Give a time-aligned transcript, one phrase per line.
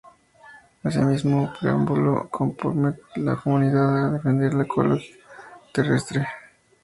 [0.83, 5.15] Asimismo, el preámbulo compromete a la comunidad a defender la ecología
[5.71, 6.25] terrestre.